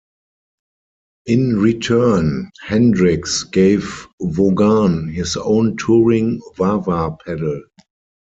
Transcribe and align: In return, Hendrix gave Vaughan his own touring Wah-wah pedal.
In 1.27 1.57
return, 1.59 2.49
Hendrix 2.65 3.43
gave 3.43 4.07
Vaughan 4.19 5.09
his 5.09 5.37
own 5.37 5.77
touring 5.77 6.41
Wah-wah 6.57 7.17
pedal. 7.23 7.61